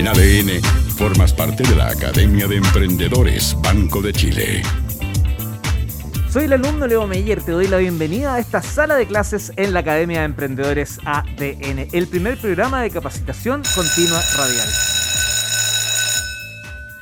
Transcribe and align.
En 0.00 0.08
ADN, 0.08 0.62
formas 0.96 1.34
parte 1.34 1.62
de 1.62 1.76
la 1.76 1.88
Academia 1.88 2.48
de 2.48 2.56
Emprendedores 2.56 3.54
Banco 3.60 4.00
de 4.00 4.14
Chile. 4.14 4.62
Soy 6.30 6.44
el 6.44 6.54
alumno 6.54 6.86
Leo 6.86 7.06
Meyer, 7.06 7.42
te 7.42 7.52
doy 7.52 7.68
la 7.68 7.76
bienvenida 7.76 8.36
a 8.36 8.38
esta 8.38 8.62
sala 8.62 8.96
de 8.96 9.06
clases 9.06 9.52
en 9.56 9.74
la 9.74 9.80
Academia 9.80 10.20
de 10.20 10.24
Emprendedores 10.24 11.00
ADN, 11.04 11.88
el 11.92 12.06
primer 12.06 12.38
programa 12.38 12.80
de 12.80 12.88
capacitación 12.88 13.62
continua 13.74 14.22
radial. 14.38 14.68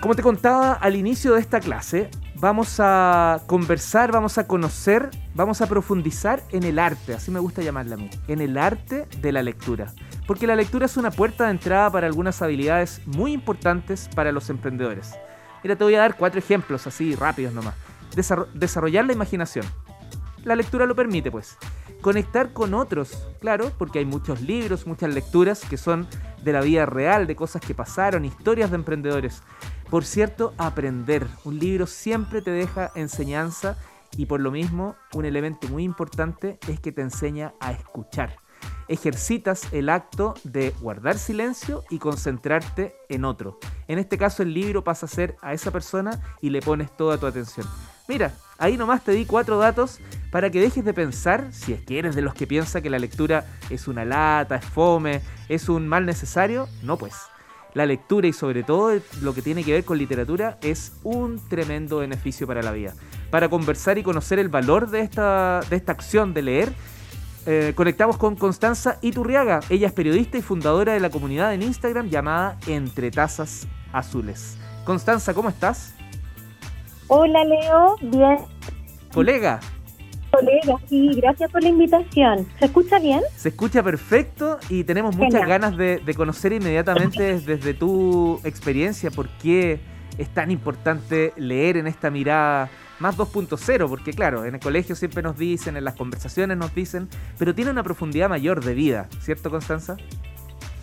Como 0.01 0.17
te 0.17 0.23
contaba 0.23 0.73
al 0.73 0.97
inicio 0.97 1.35
de 1.35 1.41
esta 1.41 1.61
clase, 1.61 2.11
vamos 2.41 2.77
a 2.79 3.43
conversar, 3.47 4.13
vamos 4.13 4.39
a 4.39 4.47
conocer, 4.47 5.11
vamos 5.35 5.61
a 5.61 5.67
profundizar 5.67 6.43
en 6.51 6.63
el 6.63 6.79
arte, 6.79 7.15
así 7.15 7.31
me 7.31 7.41
gusta 7.41 7.63
llamarla 7.63 7.95
a 7.95 7.99
mí, 7.99 8.11
en 8.29 8.41
el 8.41 8.59
arte 8.59 9.07
de 9.21 9.33
la 9.33 9.43
lectura. 9.43 9.93
Porque 10.27 10.47
la 10.47 10.57
lectura 10.57 10.87
es 10.87 10.97
una 10.97 11.11
puerta 11.11 11.45
de 11.45 11.53
entrada 11.53 11.91
para 11.91 12.07
algunas 12.07 12.43
habilidades 12.43 13.01
muy 13.07 13.33
importantes 13.33 14.09
para 14.15 14.33
los 14.33 14.51
emprendedores. 14.51 15.15
Mira, 15.63 15.77
te 15.77 15.85
voy 15.85 15.95
a 15.95 16.01
dar 16.01 16.17
cuatro 16.17 16.39
ejemplos 16.39 16.87
así 16.87 17.15
rápidos 17.15 17.55
nomás 17.55 17.75
desarrollar 18.55 19.05
la 19.05 19.13
imaginación. 19.13 19.65
La 20.45 20.57
lectura 20.57 20.87
lo 20.87 20.95
permite, 20.95 21.31
pues. 21.31 21.57
Conectar 22.01 22.53
con 22.53 22.75
otros, 22.75 23.27
claro, 23.41 23.73
porque 23.77 23.99
hay 23.99 24.05
muchos 24.05 24.41
libros, 24.41 24.87
muchas 24.87 25.13
lecturas 25.13 25.63
que 25.69 25.77
son 25.77 26.07
de 26.43 26.53
la 26.53 26.61
vida 26.61 26.87
real, 26.87 27.27
de 27.27 27.37
cosas 27.37 27.63
que 27.63 27.75
pasaron, 27.75 28.25
historias 28.25 28.71
de 28.71 28.77
emprendedores. 28.77 29.43
Por 29.91 30.05
cierto, 30.05 30.55
aprender. 30.59 31.27
Un 31.45 31.59
libro 31.59 31.87
siempre 31.87 32.43
te 32.43 32.51
deja 32.51 32.91
enseñanza 32.95 33.77
y 34.17 34.27
por 34.27 34.41
lo 34.41 34.51
mismo 34.51 34.97
un 35.15 35.25
elemento 35.25 35.69
muy 35.69 35.85
importante 35.85 36.59
es 36.69 36.81
que 36.81 36.93
te 36.93 37.03
enseña 37.03 37.55
a 37.61 37.73
escuchar. 37.73 38.37
Ejercitas 38.89 39.73
el 39.73 39.89
acto 39.89 40.35
de 40.45 40.75
guardar 40.81 41.19
silencio 41.19 41.85
y 41.91 41.99
concentrarte 41.99 42.95
en 43.09 43.25
otro. 43.25 43.59
En 43.87 43.99
este 43.99 44.19
caso 44.19 44.43
el 44.43 44.55
libro 44.55 44.83
pasa 44.83 45.07
a 45.07 45.09
ser 45.09 45.37
a 45.43 45.53
esa 45.53 45.71
persona 45.71 46.21
y 46.41 46.51
le 46.51 46.63
pones 46.63 46.95
toda 46.97 47.19
tu 47.19 47.27
atención. 47.27 47.67
Mira, 48.09 48.33
ahí 48.57 48.79
nomás 48.79 49.05
te 49.05 49.13
di 49.13 49.27
cuatro 49.27 49.59
datos 49.59 50.01
para 50.31 50.51
que 50.51 50.61
dejes 50.61 50.85
de 50.85 50.95
pensar, 50.95 51.49
si 51.53 51.73
es 51.73 51.83
que 51.83 51.99
eres 51.99 52.15
de 52.15 52.23
los 52.23 52.35
que 52.35 52.47
piensa 52.47 52.81
que 52.81 52.91
la 52.91 52.99
lectura 52.99 53.47
es 53.71 53.89
una 53.89 54.05
lata, 54.05 54.57
es 54.57 54.65
fome, 54.65 55.21
es 55.49 55.69
un 55.69 55.89
mal 55.89 56.05
necesario, 56.05 56.69
no 56.83 56.97
pues. 56.97 57.15
La 57.75 57.87
lectura 57.87 58.27
y 58.27 58.33
sobre 58.33 58.63
todo 58.63 58.99
lo 59.21 59.35
que 59.35 59.43
tiene 59.43 59.63
que 59.63 59.73
ver 59.73 59.85
con 59.85 59.99
literatura 59.99 60.59
es 60.63 60.93
un 61.03 61.39
tremendo 61.49 61.99
beneficio 61.99 62.47
para 62.47 62.63
la 62.63 62.73
vida. 62.73 62.95
Para 63.31 63.49
conversar 63.49 63.99
y 63.99 64.03
conocer 64.03 64.39
el 64.39 64.49
valor 64.49 64.91
de 64.91 65.01
esta, 65.01 65.61
de 65.69 65.77
esta 65.77 65.93
acción 65.93 66.35
de 66.35 66.43
leer, 66.43 66.73
eh, 67.47 67.73
conectamos 67.75 68.17
con 68.17 68.37
Constanza 68.37 68.99
Iturriaga. 69.01 69.61
Ella 69.71 69.87
es 69.87 69.93
periodista 69.93 70.39
y 70.39 70.43
fundadora 70.43 70.95
de 70.95 71.01
la 71.01 71.11
comunidad 71.11 71.55
en 71.55 71.63
Instagram 71.63 72.09
llamada 72.09 72.59
Entre 72.67 73.11
Tazas 73.11 73.67
Azules. 73.93 74.57
Constanza, 74.85 75.33
¿cómo 75.35 75.49
estás? 75.49 75.95
Hola 77.07 77.45
Leo, 77.45 77.97
bien. 78.03 78.39
Colega. 79.13 79.61
Colega, 80.39 80.77
sí, 80.89 81.15
gracias 81.17 81.51
por 81.51 81.63
la 81.63 81.69
invitación. 81.69 82.47
¿Se 82.59 82.67
escucha 82.67 82.99
bien? 82.99 83.21
Se 83.37 83.49
escucha 83.49 83.83
perfecto 83.83 84.59
y 84.69 84.85
tenemos 84.85 85.17
muchas 85.17 85.47
ganas 85.47 85.77
de, 85.77 86.01
conocer 86.17 86.53
inmediatamente 86.53 87.41
desde 87.47 87.75
tu 87.75 88.41
experiencia 88.45 89.11
por 89.11 89.29
qué 89.43 89.81
es 90.17 90.29
tan 90.29 90.51
importante 90.51 91.33
leer 91.37 91.77
en 91.77 91.87
esta 91.87 92.11
mirada 92.11 92.71
más 92.99 93.17
2.0, 93.17 93.89
porque 93.89 94.13
claro, 94.13 94.45
en 94.45 94.55
el 94.55 94.61
colegio 94.61 94.97
siempre 94.97 95.23
nos 95.23 95.39
dicen, 95.39 95.77
en 95.77 95.85
las 95.85 95.95
conversaciones 95.95 96.57
nos 96.57 96.75
dicen, 96.75 97.09
pero 97.39 97.55
tiene 97.55 97.71
una 97.71 97.83
profundidad 97.83 98.29
mayor 98.29 98.65
de 98.65 98.75
vida, 98.75 99.09
¿cierto 99.21 99.51
Constanza? 99.51 99.97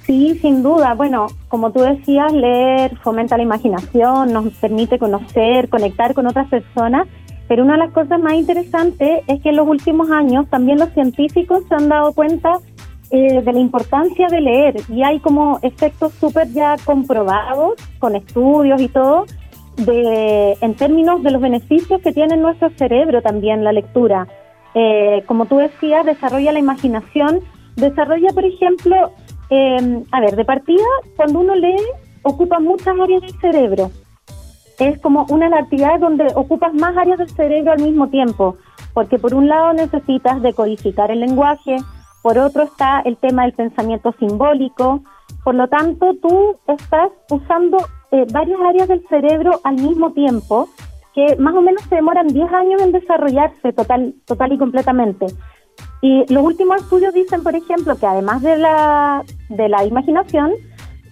Sí, 0.05 0.37
sin 0.39 0.61
duda. 0.61 0.93
Bueno, 0.93 1.27
como 1.47 1.71
tú 1.71 1.79
decías, 1.79 2.31
leer 2.31 2.95
fomenta 2.99 3.37
la 3.37 3.43
imaginación, 3.43 4.31
nos 4.31 4.53
permite 4.53 4.99
conocer, 4.99 5.67
conectar 5.67 6.13
con 6.13 6.27
otras 6.27 6.47
personas, 6.47 7.07
pero 7.47 7.63
una 7.63 7.73
de 7.73 7.79
las 7.79 7.91
cosas 7.91 8.19
más 8.19 8.33
interesantes 8.33 9.21
es 9.27 9.41
que 9.41 9.49
en 9.49 9.57
los 9.57 9.67
últimos 9.67 10.09
años 10.09 10.47
también 10.49 10.79
los 10.79 10.89
científicos 10.89 11.63
se 11.67 11.75
han 11.75 11.89
dado 11.89 12.13
cuenta 12.13 12.59
eh, 13.11 13.41
de 13.41 13.53
la 13.53 13.59
importancia 13.59 14.27
de 14.27 14.41
leer 14.41 14.75
y 14.89 15.03
hay 15.03 15.19
como 15.19 15.59
efectos 15.61 16.13
súper 16.13 16.51
ya 16.51 16.75
comprobados 16.83 17.73
con 17.99 18.15
estudios 18.15 18.81
y 18.81 18.87
todo 18.87 19.25
de 19.77 20.57
en 20.61 20.73
términos 20.73 21.21
de 21.21 21.31
los 21.31 21.41
beneficios 21.41 22.01
que 22.01 22.13
tiene 22.13 22.37
nuestro 22.37 22.69
cerebro 22.71 23.21
también 23.21 23.63
la 23.63 23.73
lectura. 23.73 24.27
Eh, 24.73 25.23
como 25.27 25.45
tú 25.45 25.57
decías, 25.57 26.05
desarrolla 26.05 26.51
la 26.51 26.59
imaginación, 26.59 27.41
desarrolla, 27.75 28.29
por 28.33 28.43
ejemplo, 28.43 29.11
eh, 29.49 30.03
a 30.11 30.19
ver, 30.19 30.35
de 30.35 30.45
partida, 30.45 30.83
cuando 31.15 31.39
uno 31.39 31.55
lee, 31.55 31.77
ocupa 32.23 32.59
muchas 32.59 32.99
áreas 32.99 33.21
del 33.21 33.39
cerebro. 33.39 33.91
Es 34.79 34.99
como 35.01 35.25
una 35.29 35.45
de 35.45 35.51
las 35.51 35.63
actividades 35.63 36.01
donde 36.01 36.27
ocupas 36.35 36.73
más 36.73 36.95
áreas 36.97 37.17
del 37.17 37.29
cerebro 37.29 37.71
al 37.71 37.81
mismo 37.81 38.09
tiempo, 38.09 38.57
porque 38.93 39.19
por 39.19 39.33
un 39.33 39.47
lado 39.47 39.73
necesitas 39.73 40.41
decodificar 40.41 41.11
el 41.11 41.21
lenguaje, 41.21 41.77
por 42.21 42.37
otro 42.37 42.63
está 42.63 43.01
el 43.01 43.17
tema 43.17 43.43
del 43.43 43.53
pensamiento 43.53 44.13
simbólico, 44.19 45.01
por 45.43 45.55
lo 45.55 45.67
tanto 45.67 46.15
tú 46.21 46.57
estás 46.67 47.11
usando 47.29 47.77
eh, 48.11 48.25
varias 48.31 48.59
áreas 48.61 48.87
del 48.87 49.05
cerebro 49.07 49.59
al 49.63 49.75
mismo 49.75 50.11
tiempo, 50.11 50.67
que 51.13 51.35
más 51.37 51.55
o 51.55 51.61
menos 51.61 51.81
se 51.83 51.95
demoran 51.95 52.27
10 52.27 52.51
años 52.51 52.81
en 52.81 52.91
desarrollarse 52.91 53.73
total, 53.73 54.15
total 54.25 54.51
y 54.51 54.57
completamente. 54.57 55.27
Y 56.01 56.31
los 56.31 56.43
últimos 56.43 56.81
estudios 56.81 57.13
dicen, 57.13 57.43
por 57.43 57.55
ejemplo, 57.55 57.97
que 57.97 58.05
además 58.05 58.41
de 58.41 58.57
la, 58.57 59.23
de 59.49 59.69
la 59.69 59.85
imaginación, 59.85 60.51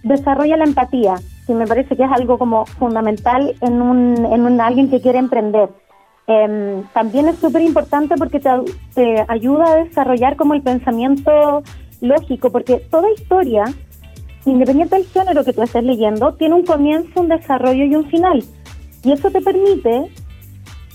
desarrolla 0.03 0.57
la 0.57 0.65
empatía, 0.65 1.15
que 1.45 1.53
me 1.53 1.67
parece 1.67 1.95
que 1.95 2.03
es 2.03 2.11
algo 2.11 2.37
como 2.37 2.65
fundamental 2.65 3.55
en, 3.61 3.81
un, 3.81 4.25
en 4.25 4.45
un, 4.45 4.61
alguien 4.61 4.89
que 4.89 5.01
quiere 5.01 5.19
emprender. 5.19 5.69
Em, 6.27 6.83
también 6.93 7.27
es 7.27 7.37
súper 7.37 7.61
importante 7.61 8.15
porque 8.15 8.39
te, 8.39 8.49
te, 8.93 9.25
ayuda 9.27 9.65
a 9.71 9.83
desarrollar 9.83 10.37
como 10.37 10.53
el 10.53 10.61
pensamiento 10.61 11.63
lógico, 11.99 12.51
porque 12.51 12.77
toda 12.89 13.11
historia, 13.11 13.65
independiente 14.45 14.95
del 14.95 15.05
género 15.05 15.43
que 15.43 15.53
tú 15.53 15.61
estés 15.61 15.83
leyendo, 15.83 16.33
tiene 16.35 16.55
un 16.55 16.65
comienzo, 16.65 17.21
un 17.21 17.29
desarrollo 17.29 17.85
y 17.85 17.95
un 17.95 18.09
final. 18.09 18.43
Y 19.03 19.11
eso 19.11 19.29
te 19.31 19.41
permite 19.41 20.09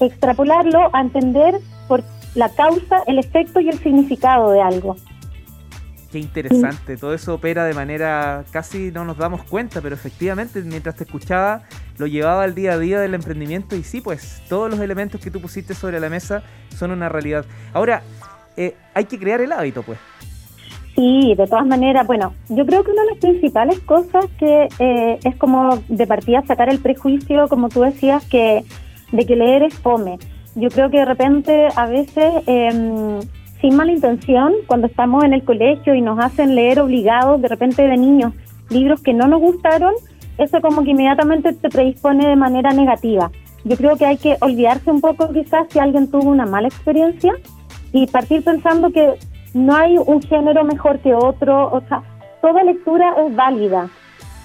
extrapolarlo 0.01 0.89
a 0.93 1.01
entender 1.01 1.59
por 1.89 2.03
la 2.35 2.49
causa, 2.51 3.03
el 3.07 3.19
efecto 3.19 3.61
y 3.61 3.69
el 3.69 3.79
significado 3.79 4.51
de 4.53 4.63
algo. 4.63 4.97
Qué 6.11 6.19
interesante, 6.19 6.97
todo 6.97 7.13
eso 7.13 7.35
opera 7.35 7.65
de 7.65 7.75
manera 7.75 8.45
casi 8.51 8.91
no 8.91 9.05
nos 9.05 9.19
damos 9.19 9.45
cuenta, 9.45 9.83
pero 9.83 9.95
efectivamente 9.95 10.63
mientras 10.63 10.97
te 10.97 11.05
escuchaba 11.05 11.65
lo 11.99 12.07
llevaba 12.07 12.45
al 12.45 12.55
día 12.55 12.73
a 12.73 12.79
día 12.79 12.99
del 12.99 13.13
emprendimiento 13.13 13.77
y 13.77 13.83
sí, 13.83 14.01
pues 14.01 14.43
todos 14.49 14.71
los 14.71 14.81
elementos 14.81 15.21
que 15.21 15.31
tú 15.31 15.41
pusiste 15.41 15.75
sobre 15.75 16.01
la 16.01 16.09
mesa 16.09 16.43
son 16.75 16.93
una 16.93 17.11
realidad. 17.11 17.45
Ahora, 17.75 18.03
eh, 18.57 18.75
hay 18.95 19.05
que 19.05 19.19
crear 19.19 19.43
el 19.43 19.53
hábito, 19.53 19.83
pues. 19.83 19.99
Sí, 20.95 21.35
de 21.37 21.47
todas 21.47 21.67
maneras, 21.67 22.07
bueno, 22.07 22.33
yo 22.49 22.65
creo 22.65 22.83
que 22.85 22.91
una 22.91 23.03
de 23.03 23.11
las 23.11 23.19
principales 23.19 23.79
cosas 23.81 24.25
que 24.39 24.69
eh, 24.79 25.19
es 25.23 25.37
como 25.37 25.83
de 25.89 26.07
partida 26.07 26.43
sacar 26.47 26.71
el 26.71 26.79
prejuicio, 26.79 27.49
como 27.49 27.69
tú 27.69 27.83
decías, 27.83 28.25
que 28.25 28.65
de 29.13 29.27
que 29.27 29.37
leer 29.37 29.63
es 29.63 29.75
fome 29.75 30.19
yo 30.59 30.71
creo 30.71 30.91
que 30.91 30.99
de 30.99 31.05
repente 31.05 31.69
a 31.75 31.87
veces, 31.87 32.43
em, 32.47 33.21
sin 33.61 33.77
mala 33.77 33.93
intención, 33.93 34.53
cuando 34.67 34.87
estamos 34.87 35.25
en 35.25 35.35
el 35.35 35.45
colegio 35.45 35.95
y 35.95 36.01
nos 36.01 36.19
hacen 36.19 36.55
leer 36.55 36.81
obligados 36.81 37.41
de 37.43 37.49
repente 37.49 37.83
de 37.83 37.97
niños 37.97 38.33
libros 38.71 39.03
que 39.03 39.13
no 39.13 39.27
nos 39.27 39.41
gustaron, 39.41 39.95
eso 40.37 40.61
como 40.61 40.85
que 40.85 40.91
inmediatamente 40.91 41.53
te 41.53 41.69
predispone 41.69 42.29
de 42.29 42.37
manera 42.37 42.71
negativa. 42.71 43.31
Yo 43.65 43.77
creo 43.77 43.97
que 43.97 44.07
hay 44.07 44.17
que 44.17 44.37
olvidarse 44.41 44.91
un 44.91 45.01
poco 45.01 45.33
quizás 45.33 45.67
si 45.71 45.79
alguien 45.79 46.11
tuvo 46.11 46.31
una 46.31 46.47
mala 46.47 46.69
experiencia 46.69 47.33
y 47.93 48.07
partir 48.07 48.45
pensando 48.45 48.91
que 48.91 49.15
no 49.55 49.75
hay 49.75 49.99
un 49.99 50.23
género 50.23 50.65
mejor 50.65 51.01
que 51.01 51.15
otro, 51.15 51.73
o 51.73 51.81
sea, 51.89 52.03
toda 52.41 52.63
lectura 52.63 53.15
es 53.27 53.35
válida. 53.35 53.89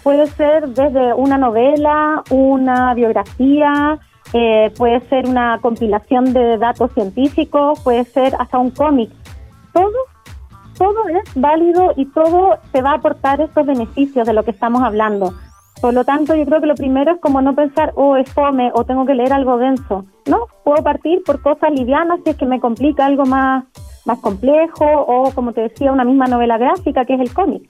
Puede 0.01 0.27
ser 0.27 0.67
desde 0.69 1.13
una 1.13 1.37
novela, 1.37 2.23
una 2.29 2.93
biografía, 2.93 3.99
eh, 4.33 4.71
puede 4.77 4.99
ser 5.09 5.27
una 5.27 5.59
compilación 5.61 6.33
de 6.33 6.57
datos 6.57 6.91
científicos, 6.93 7.79
puede 7.83 8.03
ser 8.05 8.35
hasta 8.39 8.57
un 8.57 8.71
cómic. 8.71 9.11
Todo, 9.73 9.91
todo 10.77 11.07
es 11.09 11.23
válido 11.35 11.93
y 11.95 12.05
todo 12.05 12.57
te 12.71 12.81
va 12.81 12.91
a 12.91 12.95
aportar 12.95 13.41
estos 13.41 13.65
beneficios 13.65 14.25
de 14.25 14.33
lo 14.33 14.43
que 14.43 14.51
estamos 14.51 14.81
hablando. 14.81 15.33
Por 15.81 15.93
lo 15.93 16.05
tanto, 16.05 16.33
yo 16.33 16.45
creo 16.45 16.61
que 16.61 16.67
lo 16.67 16.75
primero 16.75 17.11
es 17.11 17.19
como 17.19 17.41
no 17.41 17.53
pensar, 17.53 17.91
oh, 17.95 18.15
es 18.15 18.31
fome 18.31 18.71
o 18.73 18.85
tengo 18.85 19.05
que 19.05 19.15
leer 19.15 19.33
algo 19.33 19.57
denso. 19.57 20.05
No, 20.25 20.47
puedo 20.63 20.81
partir 20.81 21.21
por 21.25 21.41
cosas 21.41 21.71
livianas 21.71 22.21
si 22.23 22.29
es 22.29 22.37
que 22.37 22.45
me 22.45 22.61
complica 22.61 23.05
algo 23.05 23.25
más, 23.25 23.65
más 24.05 24.19
complejo 24.19 24.85
o, 24.85 25.31
como 25.31 25.51
te 25.51 25.61
decía, 25.61 25.91
una 25.91 26.05
misma 26.05 26.27
novela 26.27 26.57
gráfica 26.57 27.05
que 27.05 27.15
es 27.15 27.19
el 27.19 27.33
cómic. 27.33 27.69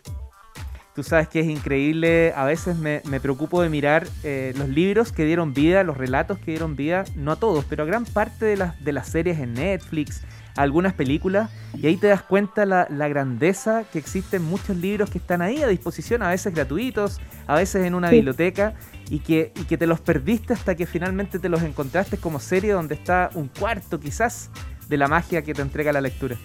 Tú 0.96 1.02
sabes 1.02 1.28
que 1.28 1.40
es 1.40 1.48
increíble, 1.48 2.34
a 2.36 2.46
veces 2.46 2.78
me, 2.78 3.02
preocupo 3.20 3.62
de 3.64 3.70
mirar 3.70 4.08
eh, 4.24 4.54
los 4.56 4.70
libros 4.70 5.12
que 5.12 5.26
dieron 5.26 5.54
vida, 5.54 5.84
los 5.84 5.98
relatos 5.98 6.38
que 6.38 6.52
dieron 6.52 6.76
vida, 6.76 7.04
no 7.16 7.32
a 7.32 7.36
todos, 7.36 7.66
pero 7.66 7.84
a 7.84 7.86
gran 7.88 8.06
parte 8.06 8.46
de 8.46 8.58
las, 8.58 8.84
de 8.84 8.94
las 8.94 9.08
series 9.08 9.40
en 9.40 9.54
Netflix, 9.56 10.22
algunas 10.56 10.94
películas 10.94 11.50
y 11.76 11.88
ahí 11.88 11.98
te 11.98 12.08
das 12.08 12.22
cuenta 12.22 12.68
la, 12.68 12.86
la 12.92 13.08
grandeza 13.08 13.86
que 13.92 13.98
existen 13.98 14.44
muchos 14.44 14.78
libros 14.78 15.10
que 15.10 15.18
están 15.18 15.42
ahí 15.42 15.64
a 15.64 15.68
disposición, 15.68 16.22
a 16.22 16.30
veces 16.30 16.54
gratuitos, 16.54 17.20
a 17.48 17.56
veces 17.56 17.86
en 17.86 17.96
una 17.96 18.12
biblioteca 18.12 18.76
y 19.10 19.20
que, 19.20 19.52
y 19.56 19.64
que 19.64 19.78
te 19.78 19.88
los 19.88 20.00
perdiste 20.00 20.54
hasta 20.54 20.76
que 20.76 20.86
finalmente 20.86 21.40
te 21.40 21.50
los 21.50 21.64
encontraste 21.64 22.18
como 22.18 22.40
serie 22.40 22.72
donde 22.72 22.94
está 22.94 23.32
un 23.34 23.48
cuarto 23.48 24.00
quizás 24.00 24.52
de 24.88 24.98
la 24.98 25.08
magia 25.08 25.42
que 25.42 25.56
te 25.56 25.62
entrega 25.62 25.92
la 25.92 26.02
lectura. 26.02 26.38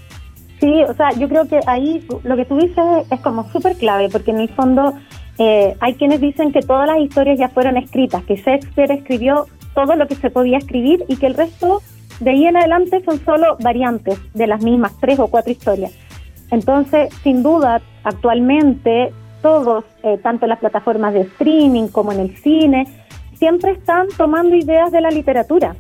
Sí, 0.60 0.82
o 0.82 0.94
sea, 0.94 1.10
yo 1.12 1.28
creo 1.28 1.46
que 1.46 1.60
ahí 1.66 2.04
lo 2.24 2.36
que 2.36 2.44
tú 2.44 2.56
dices 2.56 2.84
es 3.10 3.20
como 3.20 3.48
súper 3.50 3.76
clave, 3.76 4.08
porque 4.10 4.32
en 4.32 4.40
el 4.40 4.48
fondo 4.48 4.94
eh, 5.38 5.76
hay 5.78 5.94
quienes 5.94 6.20
dicen 6.20 6.52
que 6.52 6.60
todas 6.60 6.88
las 6.88 6.98
historias 6.98 7.38
ya 7.38 7.48
fueron 7.48 7.76
escritas, 7.76 8.24
que 8.24 8.36
Shakespeare 8.36 8.90
escribió 8.90 9.46
todo 9.74 9.94
lo 9.94 10.08
que 10.08 10.16
se 10.16 10.30
podía 10.30 10.58
escribir 10.58 11.04
y 11.06 11.16
que 11.16 11.26
el 11.26 11.34
resto 11.34 11.80
de 12.18 12.30
ahí 12.30 12.46
en 12.46 12.56
adelante 12.56 13.02
son 13.04 13.24
solo 13.24 13.56
variantes 13.60 14.18
de 14.34 14.48
las 14.48 14.62
mismas 14.62 14.92
tres 15.00 15.20
o 15.20 15.28
cuatro 15.28 15.52
historias. 15.52 15.92
Entonces, 16.50 17.14
sin 17.22 17.44
duda, 17.44 17.80
actualmente 18.02 19.12
todos, 19.42 19.84
eh, 20.02 20.18
tanto 20.20 20.46
en 20.46 20.50
las 20.50 20.58
plataformas 20.58 21.14
de 21.14 21.20
streaming 21.20 21.86
como 21.88 22.10
en 22.10 22.18
el 22.18 22.36
cine, 22.38 22.86
siempre 23.34 23.70
están 23.72 24.08
tomando 24.16 24.56
ideas 24.56 24.90
de 24.90 25.00
la 25.00 25.10
literatura 25.10 25.76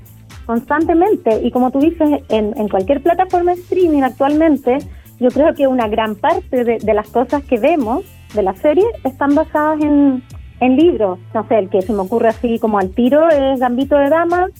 constantemente. 0.48 1.42
Y 1.42 1.50
como 1.50 1.70
tú 1.70 1.78
dices, 1.78 2.22
en, 2.30 2.58
en 2.58 2.68
cualquier 2.70 3.02
plataforma 3.02 3.54
de 3.54 3.60
streaming 3.60 4.02
actualmente, 4.02 4.78
yo 5.20 5.28
creo 5.28 5.54
que 5.54 5.66
una 5.66 5.88
gran 5.88 6.14
parte 6.14 6.64
de, 6.64 6.78
de 6.78 6.94
las 6.94 7.10
cosas 7.10 7.44
que 7.44 7.58
vemos 7.58 8.06
de 8.32 8.42
la 8.42 8.54
serie 8.54 8.86
están 9.04 9.34
basadas 9.34 9.78
en, 9.82 10.22
en 10.60 10.76
libros. 10.76 11.18
No 11.34 11.46
sé, 11.48 11.58
el 11.58 11.68
que 11.68 11.82
se 11.82 11.92
me 11.92 11.98
ocurre 11.98 12.28
así 12.28 12.58
como 12.58 12.78
al 12.78 12.94
tiro 12.94 13.28
es 13.28 13.60
Gambito 13.60 13.98
de 13.98 14.08
Damas, 14.08 14.50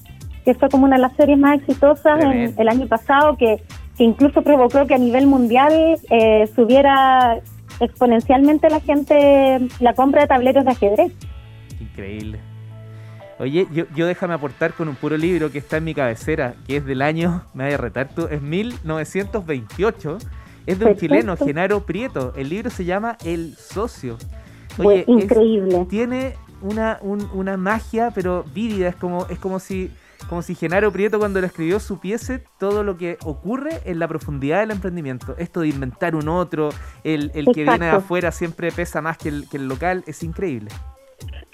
que 0.44 0.52
fue 0.52 0.68
como 0.68 0.84
una 0.84 0.96
de 0.96 1.02
las 1.02 1.16
series 1.16 1.38
más 1.38 1.58
exitosas 1.58 2.22
en, 2.22 2.54
el 2.58 2.68
año 2.68 2.86
pasado, 2.86 3.38
que, 3.38 3.62
que, 3.96 4.04
incluso 4.04 4.42
provocó 4.42 4.86
que 4.86 4.94
a 4.94 4.98
nivel 4.98 5.26
mundial 5.26 5.72
eh, 6.10 6.46
subiera 6.54 7.40
exponencialmente 7.80 8.68
la 8.68 8.80
gente 8.80 9.58
la 9.80 9.94
compra 9.94 10.20
de 10.20 10.28
tableros 10.28 10.66
de 10.66 10.70
ajedrez. 10.70 11.12
Increíble. 11.80 12.40
Oye, 13.38 13.68
yo, 13.72 13.84
yo 13.94 14.06
déjame 14.06 14.34
aportar 14.34 14.72
con 14.74 14.88
un 14.88 14.96
puro 14.96 15.16
libro 15.16 15.50
que 15.50 15.58
está 15.58 15.76
en 15.76 15.84
mi 15.84 15.94
cabecera, 15.94 16.54
que 16.66 16.78
es 16.78 16.84
del 16.84 17.02
año, 17.02 17.44
me 17.54 17.64
voy 17.64 17.74
a 17.74 17.76
retar 17.76 18.08
tú, 18.14 18.26
es 18.30 18.42
1928. 18.42 20.18
Es 20.66 20.78
de 20.78 20.84
un 20.84 20.96
chileno, 20.96 21.34
Genaro 21.36 21.86
Prieto. 21.86 22.34
El 22.36 22.50
libro 22.50 22.68
se 22.68 22.84
llama 22.84 23.16
El 23.24 23.56
Socio. 23.56 24.18
Oye, 24.76 25.04
increíble. 25.06 25.86
tiene 25.88 26.34
una, 26.60 26.98
una 27.02 27.56
magia, 27.56 28.10
pero 28.14 28.44
vívida. 28.54 28.88
Es 28.88 28.96
como, 28.96 29.26
es 29.30 29.38
como 29.38 29.60
si 29.60 29.90
como 30.28 30.42
si 30.42 30.54
Genaro 30.54 30.92
Prieto 30.92 31.18
cuando 31.18 31.40
lo 31.40 31.46
escribió 31.46 31.80
supiese 31.80 32.42
todo 32.58 32.82
lo 32.82 32.98
que 32.98 33.16
ocurre 33.24 33.80
en 33.84 33.98
la 33.98 34.08
profundidad 34.08 34.60
del 34.60 34.72
emprendimiento. 34.72 35.34
Esto 35.38 35.60
de 35.60 35.68
inventar 35.68 36.14
un 36.14 36.28
otro, 36.28 36.70
el, 37.04 37.30
el 37.34 37.46
que 37.46 37.62
viene 37.62 37.86
de 37.86 37.92
afuera 37.92 38.30
siempre 38.30 38.70
pesa 38.70 39.00
más 39.00 39.16
que 39.16 39.30
el, 39.30 39.48
que 39.48 39.56
el 39.56 39.68
local, 39.68 40.04
es 40.06 40.22
increíble. 40.22 40.70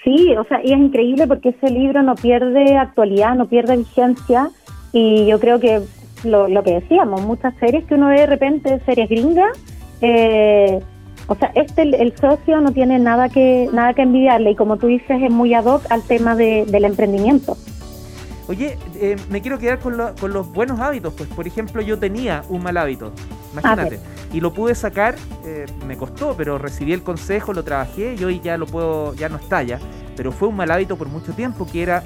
Sí, 0.05 0.35
o 0.37 0.43
sea, 0.45 0.63
y 0.63 0.71
es 0.71 0.77
increíble 0.77 1.27
porque 1.27 1.49
ese 1.49 1.71
libro 1.71 2.03
no 2.03 2.13
pierde 2.15 2.77
actualidad, 2.77 3.33
no 3.35 3.47
pierde 3.47 3.75
vigencia 3.75 4.51
y 4.93 5.25
yo 5.25 5.39
creo 5.39 5.59
que 5.59 5.81
lo, 6.23 6.47
lo 6.47 6.63
que 6.63 6.75
decíamos, 6.75 7.23
muchas 7.23 7.55
series 7.55 7.85
que 7.85 7.95
uno 7.95 8.07
ve 8.07 8.21
de 8.21 8.25
repente, 8.27 8.79
series 8.85 9.09
gringas, 9.09 9.57
eh, 10.01 10.79
o 11.27 11.35
sea, 11.35 11.51
este 11.55 11.81
el, 11.81 12.15
socio 12.17 12.61
no 12.61 12.71
tiene 12.71 12.99
nada 12.99 13.29
que 13.29 13.67
nada 13.73 13.93
que 13.95 14.03
envidiarle 14.03 14.51
y 14.51 14.55
como 14.55 14.77
tú 14.77 14.87
dices 14.87 15.21
es 15.21 15.31
muy 15.31 15.55
ad 15.55 15.65
hoc 15.65 15.81
al 15.89 16.03
tema 16.03 16.35
de, 16.35 16.65
del 16.67 16.85
emprendimiento. 16.85 17.57
Oye, 18.47 18.77
eh, 19.01 19.15
me 19.31 19.41
quiero 19.41 19.57
quedar 19.57 19.79
con, 19.79 19.97
lo, 19.97 20.13
con, 20.13 20.31
los 20.31 20.53
buenos 20.53 20.79
hábitos. 20.79 21.15
Pues, 21.15 21.27
por 21.29 21.47
ejemplo, 21.47 21.81
yo 21.81 21.97
tenía 21.97 22.43
un 22.47 22.61
mal 22.61 22.77
hábito, 22.77 23.11
imagínate, 23.59 23.99
y 24.33 24.41
lo 24.41 24.53
pude 24.53 24.75
sacar, 24.75 25.15
eh, 25.45 25.65
me 25.85 25.97
costó, 25.97 26.35
pero 26.35 26.57
recibí 26.57 26.93
el 26.93 27.03
consejo, 27.03 27.53
lo 27.53 27.63
trabajé 27.63 28.15
y 28.19 28.23
hoy 28.23 28.41
ya 28.43 28.57
lo 28.57 28.65
puedo, 28.65 29.13
ya 29.13 29.29
no 29.29 29.37
está 29.37 29.63
ya. 29.63 29.79
Pero 30.15 30.31
fue 30.31 30.47
un 30.47 30.55
mal 30.55 30.71
hábito 30.71 30.97
por 30.97 31.07
mucho 31.07 31.33
tiempo 31.33 31.65
que 31.65 31.83
era 31.83 32.03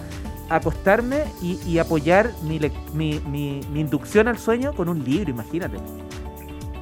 acostarme 0.50 1.24
y, 1.42 1.78
apoyar 1.78 2.32
mi, 2.44 2.60
mi, 2.94 3.20
mi, 3.28 3.62
mi, 3.72 3.80
inducción 3.80 4.28
al 4.28 4.38
sueño 4.38 4.74
con 4.74 4.90
un 4.90 5.04
libro, 5.04 5.30
imagínate. 5.30 5.78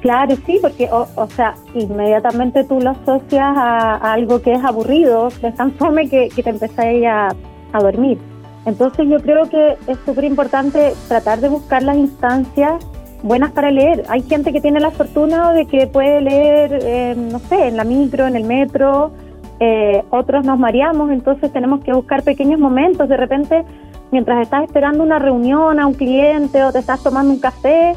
Claro, 0.00 0.36
sí, 0.46 0.58
porque, 0.62 0.88
o, 0.90 1.28
sea, 1.34 1.54
inmediatamente 1.74 2.64
tú 2.64 2.80
lo 2.80 2.90
asocias 2.90 3.56
a, 3.56 4.12
algo 4.12 4.40
que 4.40 4.52
es 4.52 4.64
aburrido, 4.64 5.28
de 5.42 5.52
tan 5.52 5.72
fome 5.72 6.08
que, 6.08 6.28
que 6.28 6.42
te 6.42 6.50
empezáis 6.50 7.04
a, 7.06 7.28
a 7.72 7.78
dormir. 7.80 8.18
Entonces 8.64 9.06
yo 9.08 9.18
creo 9.20 9.48
que 9.48 9.76
es 9.86 9.98
súper 10.04 10.24
importante 10.24 10.92
tratar 11.08 11.40
de 11.40 11.48
buscar 11.48 11.82
las 11.82 11.96
instancias 11.96 12.84
buenas 13.22 13.52
para 13.52 13.70
leer. 13.70 14.04
Hay 14.08 14.22
gente 14.22 14.52
que 14.52 14.60
tiene 14.60 14.80
la 14.80 14.90
fortuna 14.90 15.52
de 15.52 15.66
que 15.66 15.86
puede 15.86 16.20
leer, 16.20 16.78
eh, 16.82 17.14
no 17.16 17.38
sé, 17.38 17.68
en 17.68 17.76
la 17.76 17.84
micro, 17.84 18.26
en 18.26 18.36
el 18.36 18.44
metro, 18.44 19.12
eh, 19.60 20.04
otros 20.10 20.44
nos 20.44 20.58
mareamos, 20.58 21.10
entonces 21.10 21.52
tenemos 21.52 21.82
que 21.82 21.92
buscar 21.92 22.22
pequeños 22.22 22.60
momentos. 22.60 23.08
De 23.08 23.16
repente, 23.16 23.64
mientras 24.12 24.42
estás 24.42 24.64
esperando 24.64 25.02
una 25.02 25.18
reunión 25.18 25.80
a 25.80 25.86
un 25.86 25.94
cliente 25.94 26.62
o 26.62 26.72
te 26.72 26.78
estás 26.78 27.02
tomando 27.02 27.32
un 27.32 27.40
café, 27.40 27.96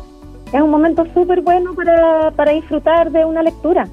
es 0.51 0.61
un 0.61 0.69
momento 0.69 1.05
súper 1.13 1.41
bueno 1.41 1.73
para, 1.73 2.31
para 2.31 2.51
disfrutar 2.51 3.11
de 3.11 3.25
una 3.25 3.43
lectura. 3.43 3.87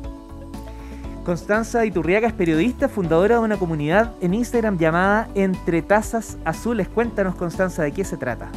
Constanza 1.24 1.84
Iturriaga 1.84 2.26
es 2.26 2.32
periodista, 2.32 2.88
fundadora 2.88 3.36
de 3.36 3.42
una 3.42 3.58
comunidad 3.58 4.12
en 4.22 4.32
Instagram 4.32 4.78
llamada 4.78 5.28
Entre 5.34 5.82
Tazas 5.82 6.38
Azules. 6.46 6.88
Cuéntanos, 6.88 7.34
Constanza, 7.34 7.82
¿de 7.82 7.92
qué 7.92 8.02
se 8.02 8.16
trata? 8.16 8.48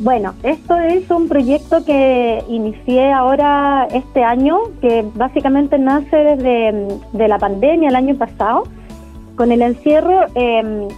Bueno, 0.00 0.34
esto 0.42 0.76
es 0.76 1.08
un 1.08 1.28
proyecto 1.28 1.84
que 1.84 2.42
inicié 2.48 3.12
ahora 3.12 3.86
este 3.92 4.24
año, 4.24 4.58
que 4.80 5.04
básicamente 5.14 5.78
nace 5.78 6.16
desde 6.16 6.72
mm, 6.72 7.16
de 7.16 7.28
la 7.28 7.38
pandemia 7.38 7.90
el 7.90 7.96
año 7.96 8.16
pasado. 8.16 8.64
Con 9.36 9.52
el 9.52 9.62
encierro 9.62 10.26
em, 10.34 10.88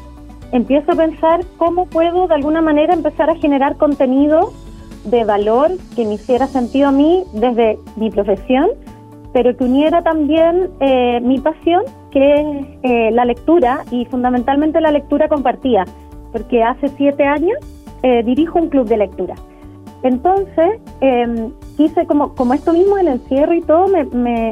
empiezo 0.52 0.92
a 0.92 0.94
pensar 0.94 1.40
cómo 1.58 1.86
puedo 1.86 2.26
de 2.26 2.34
alguna 2.34 2.62
manera 2.62 2.94
empezar 2.94 3.28
a 3.28 3.36
generar 3.36 3.76
contenido 3.76 4.52
de 5.04 5.24
valor 5.24 5.72
que 5.94 6.06
me 6.06 6.14
hiciera 6.14 6.46
sentido 6.46 6.88
a 6.88 6.92
mí 6.92 7.22
desde 7.34 7.78
mi 7.96 8.10
profesión, 8.10 8.70
pero 9.34 9.54
que 9.56 9.64
uniera 9.64 10.02
también 10.02 10.70
eh, 10.80 11.20
mi 11.20 11.38
pasión, 11.38 11.82
que 12.10 12.32
es 12.32 12.66
eh, 12.82 13.10
la 13.12 13.26
lectura 13.26 13.84
y 13.90 14.06
fundamentalmente 14.06 14.80
la 14.80 14.90
lectura 14.90 15.28
compartida, 15.28 15.84
porque 16.32 16.62
hace 16.62 16.88
siete 16.96 17.24
años 17.24 17.58
eh, 18.06 18.22
dirijo 18.22 18.60
un 18.60 18.68
club 18.68 18.86
de 18.86 18.98
lectura. 18.98 19.34
Entonces, 20.04 20.80
eh, 21.00 21.50
quise 21.76 22.06
como, 22.06 22.36
como 22.36 22.54
esto 22.54 22.72
mismo, 22.72 22.96
el 22.98 23.08
encierro 23.08 23.52
y 23.52 23.62
todo, 23.62 23.88
me, 23.88 24.04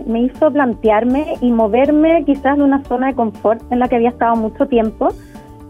me, 0.04 0.22
hizo 0.22 0.50
plantearme 0.50 1.36
y 1.40 1.52
moverme 1.52 2.24
quizás 2.24 2.56
de 2.56 2.64
una 2.64 2.82
zona 2.82 3.06
de 3.08 3.14
confort 3.14 3.62
en 3.70 3.78
la 3.78 3.88
que 3.88 3.94
había 3.94 4.08
estado 4.08 4.34
mucho 4.34 4.66
tiempo 4.66 5.10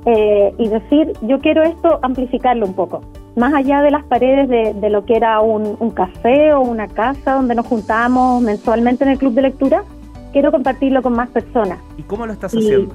eh, 0.07 0.55
y 0.57 0.69
decir, 0.69 1.13
yo 1.21 1.41
quiero 1.41 1.63
esto 1.63 1.99
amplificarlo 2.01 2.65
un 2.65 2.73
poco, 2.73 3.03
más 3.37 3.53
allá 3.53 3.83
de 3.83 3.91
las 3.91 4.05
paredes 4.05 4.49
de, 4.49 4.73
de 4.73 4.89
lo 4.89 5.05
que 5.05 5.17
era 5.17 5.43
un, 5.43 5.77
un, 5.79 5.91
café 5.91 6.55
o 6.55 6.63
una 6.63 6.89
casa 6.89 7.35
donde 7.35 7.55
nos 7.55 7.67
juntábamos 7.67 8.41
mensualmente 8.41 9.05
en 9.05 9.11
el 9.11 9.19
club 9.19 9.35
de 9.35 9.43
lectura, 9.43 9.85
quiero 10.33 10.51
compartirlo 10.51 11.03
con 11.03 11.13
más 11.13 11.29
personas. 11.29 11.81
¿Y 11.99 12.03
cómo 12.05 12.25
lo 12.25 12.33
estás 12.33 12.55
haciendo? 12.55 12.95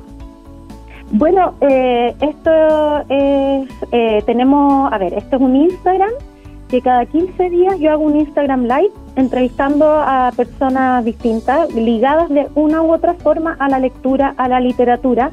Bueno, 1.12 1.56
eh, 1.62 2.16
esto 2.22 2.52
es, 3.10 3.49
eh, 3.92 4.22
tenemos, 4.26 4.92
a 4.92 4.98
ver, 4.98 5.14
esto 5.14 5.36
es 5.36 5.42
un 5.42 5.56
Instagram 5.56 6.12
que 6.70 6.82
cada 6.82 7.06
15 7.06 7.50
días 7.50 7.80
yo 7.80 7.92
hago 7.92 8.04
un 8.04 8.18
Instagram 8.18 8.64
Live 8.64 8.92
entrevistando 9.16 9.86
a 9.90 10.32
personas 10.36 11.04
distintas, 11.04 11.74
ligadas 11.74 12.30
de 12.30 12.48
una 12.54 12.82
u 12.84 12.94
otra 12.94 13.16
forma 13.16 13.56
a 13.60 13.70
la 13.70 13.80
lectura, 13.80 14.36
a 14.38 14.48
la 14.48 14.60
literatura. 14.60 15.32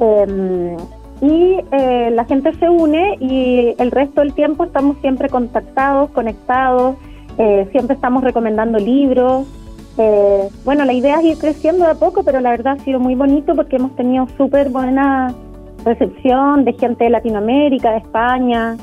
Eh, 0.00 0.76
y 1.20 1.56
eh, 1.72 2.10
la 2.12 2.24
gente 2.26 2.54
se 2.54 2.70
une 2.70 3.16
y 3.18 3.74
el 3.78 3.90
resto 3.90 4.20
del 4.20 4.34
tiempo 4.34 4.64
estamos 4.64 4.96
siempre 5.00 5.28
contactados, 5.28 6.10
conectados, 6.10 6.96
eh, 7.38 7.68
siempre 7.72 7.96
estamos 7.96 8.22
recomendando 8.22 8.78
libros, 8.78 9.46
eh, 9.98 10.48
bueno, 10.64 10.84
la 10.84 10.92
idea 10.92 11.18
es 11.18 11.24
ir 11.24 11.38
creciendo 11.38 11.84
de 11.84 11.90
a 11.90 11.94
poco, 11.94 12.22
pero 12.22 12.38
la 12.40 12.50
verdad 12.50 12.76
ha 12.78 12.84
sido 12.84 13.00
muy 13.00 13.16
bonito 13.16 13.56
porque 13.56 13.76
hemos 13.76 13.96
tenido 13.96 14.28
súper 14.36 14.70
buena 14.70 15.34
recepción 15.88 16.64
de 16.64 16.72
gente 16.74 17.04
de 17.04 17.10
Latinoamérica, 17.10 17.92
de 17.92 17.98
España. 17.98 18.76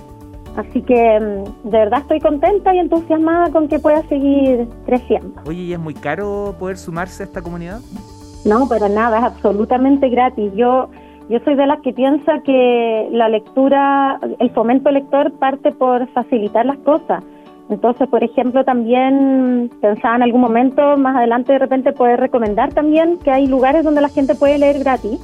Así 0.56 0.82
que 0.82 1.20
mm, 1.20 1.70
de 1.70 1.78
verdad 1.78 2.02
estoy 2.02 2.20
contenta 2.20 2.74
y 2.74 2.80
entusiasmada 2.80 3.52
con 3.52 3.68
que 3.68 3.80
pueda 3.80 4.02
seguir 4.08 4.68
creciendo. 4.86 5.42
Oye, 5.48 5.62
¿y 5.62 5.74
es 5.74 5.80
muy 5.80 5.94
caro 5.94 6.56
poder 6.58 6.78
sumarse 6.78 7.24
a 7.24 7.26
esta 7.26 7.42
comunidad? 7.42 7.80
No, 8.46 8.68
pero 8.70 8.88
nada, 8.90 9.18
es 9.20 9.24
absolutamente 9.24 10.10
gratis. 10.10 10.52
Yo, 10.56 10.90
yo 11.30 11.40
soy 11.44 11.56
de 11.56 11.66
las 11.66 11.82
que 11.82 11.94
piensa 11.94 12.42
que 12.44 13.10
la 13.12 13.28
lectura, 13.28 14.20
el 14.40 14.52
fomento 14.52 14.92
lector 14.92 15.32
parte 15.40 15.72
por 15.72 16.08
facilitar 16.10 16.66
las 16.66 16.78
cosas. 16.80 17.24
Entonces, 17.70 18.08
por 18.08 18.24
ejemplo, 18.24 18.64
también 18.64 19.72
pensaba 19.82 20.18
en 20.18 20.22
algún 20.22 20.42
momento, 20.42 20.98
más 20.98 21.16
adelante 21.16 21.54
de 21.54 21.60
repente 21.60 21.94
poder 21.94 22.20
recomendar 22.20 22.72
también 22.74 23.18
que 23.18 23.32
hay 23.32 23.48
lugares 23.48 23.84
donde 23.84 24.02
la 24.02 24.10
gente 24.10 24.36
puede 24.36 24.60
leer 24.60 24.80
gratis. 24.80 25.20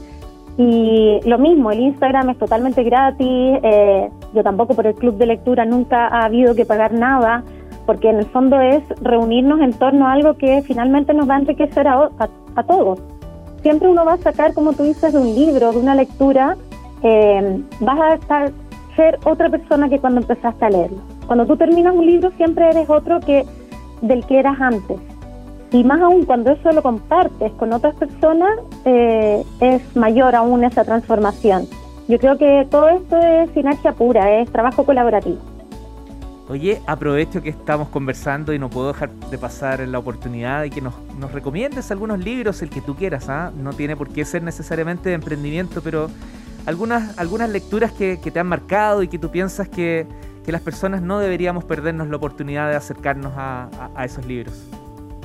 Y 0.64 1.20
lo 1.28 1.40
mismo, 1.40 1.72
el 1.72 1.80
Instagram 1.80 2.30
es 2.30 2.38
totalmente 2.38 2.84
gratis, 2.84 3.28
eh, 3.64 4.12
yo 4.32 4.44
tampoco 4.44 4.76
por 4.76 4.86
el 4.86 4.94
club 4.94 5.18
de 5.18 5.26
lectura 5.26 5.66
nunca 5.66 6.08
ha 6.08 6.26
habido 6.26 6.54
que 6.54 6.66
pagar 6.68 6.94
nada, 6.94 7.44
porque 7.88 8.12
en 8.12 8.18
el 8.18 8.28
fondo 8.28 8.62
es 8.62 8.84
reunirnos 9.02 9.60
en 9.60 9.74
torno 9.74 10.06
a 10.06 10.12
algo 10.12 10.36
que 10.36 10.62
finalmente 10.62 11.16
nos 11.16 11.28
va 11.28 11.38
a 11.38 11.40
enriquecer 11.40 11.88
a, 11.88 12.10
todos. 12.68 13.00
Siempre 13.64 13.90
uno 13.90 14.06
va 14.06 14.14
a 14.14 14.18
sacar, 14.18 14.54
como 14.54 14.74
tú 14.74 14.84
dices, 14.84 15.14
de 15.14 15.18
un 15.18 15.34
libro, 15.34 15.72
de 15.72 15.80
una 15.80 15.96
lectura, 15.96 16.56
eh, 17.02 17.60
vas 17.80 18.00
a 18.00 18.14
estar, 18.14 18.52
ser 18.96 19.18
otra 19.26 19.50
persona 19.50 19.90
que 19.90 19.98
cuando 19.98 20.22
empezaste 20.22 20.64
a 20.64 20.70
leerlo. 20.70 21.00
Cuando 21.26 21.48
tú 21.48 21.58
terminas 21.58 21.96
un 21.96 22.06
libro 22.06 22.30
siempre 22.38 22.70
eres 22.70 22.88
otro 22.88 23.20
que 23.20 23.46
del 24.04 24.24
que 24.28 24.38
eras 24.38 24.62
antes. 24.62 25.00
Y 25.72 25.86
más 25.86 26.02
aún 26.02 26.26
cuando 26.26 26.52
eso 26.52 26.72
lo 26.74 26.82
compartes 26.82 27.52
con 27.54 27.72
otras 27.72 27.96
personas, 27.96 28.60
eh, 28.84 29.44
es 29.62 29.96
mayor 29.96 30.36
aún 30.36 30.64
esa 30.66 30.84
transformación. 30.84 31.66
Yo 32.10 32.20
creo 32.20 32.38
que 32.38 32.68
todo 32.70 32.90
esto 32.90 33.18
es 33.18 33.50
sinergia 33.52 33.94
pura, 33.94 34.42
es 34.42 34.52
trabajo 34.52 34.84
colaborativo. 34.84 35.40
Oye, 36.50 36.82
aprovecho 36.86 37.42
que 37.42 37.50
estamos 37.50 37.88
conversando 37.88 38.52
y 38.54 38.60
no 38.60 38.70
puedo 38.70 38.88
dejar 38.90 39.12
de 39.12 39.38
pasar 39.38 39.80
la 39.88 40.00
oportunidad 40.00 40.64
de 40.64 40.70
que 40.70 40.82
nos, 40.82 40.94
recomiendes 41.32 41.90
algunos 41.92 42.20
libros, 42.20 42.62
el 42.62 42.70
que 42.70 42.82
tú 42.82 42.96
quieras, 42.96 43.30
¿ah? 43.30 43.54
no 43.56 43.72
tiene 43.72 43.96
por 43.96 44.10
qué 44.10 44.26
ser 44.26 44.44
necesariamente 44.44 45.08
de 45.08 45.16
emprendimiento, 45.16 45.82
pero 45.82 46.10
algunas, 46.66 47.18
algunas 47.18 47.50
lecturas 47.50 47.94
que, 47.94 48.18
te 48.18 48.38
han 48.38 48.48
marcado 48.48 49.04
y 49.04 49.08
que 49.08 49.18
tú 49.18 49.32
piensas 49.32 49.70
que, 49.70 50.06
las 50.48 50.62
personas 50.62 51.02
no 51.02 51.20
deberíamos 51.20 51.64
perdernos 51.64 52.10
la 52.10 52.18
oportunidad 52.18 52.70
de 52.70 52.76
acercarnos 52.76 53.32
a 53.38 54.04
esos 54.04 54.26
libros. 54.26 54.68